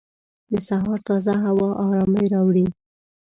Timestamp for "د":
0.51-0.53